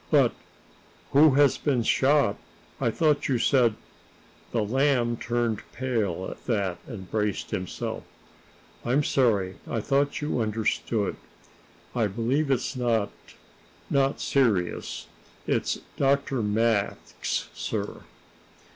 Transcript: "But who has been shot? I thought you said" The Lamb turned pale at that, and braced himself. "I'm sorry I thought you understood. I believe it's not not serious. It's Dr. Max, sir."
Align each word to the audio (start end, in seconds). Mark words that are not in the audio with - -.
"But 0.09 0.33
who 1.11 1.35
has 1.35 1.59
been 1.59 1.83
shot? 1.83 2.35
I 2.79 2.89
thought 2.89 3.27
you 3.29 3.37
said" 3.37 3.75
The 4.51 4.63
Lamb 4.63 5.15
turned 5.15 5.61
pale 5.73 6.27
at 6.31 6.43
that, 6.47 6.79
and 6.87 7.07
braced 7.11 7.51
himself. 7.51 8.01
"I'm 8.83 9.03
sorry 9.03 9.57
I 9.69 9.79
thought 9.79 10.19
you 10.19 10.39
understood. 10.39 11.17
I 11.93 12.07
believe 12.07 12.49
it's 12.49 12.75
not 12.75 13.11
not 13.91 14.19
serious. 14.19 15.05
It's 15.45 15.77
Dr. 15.97 16.41
Max, 16.41 17.47
sir." 17.53 18.01